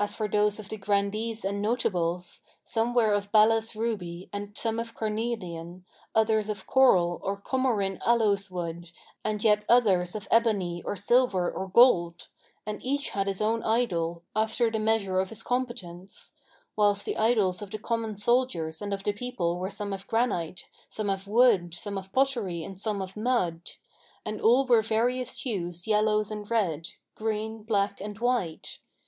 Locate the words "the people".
19.04-19.60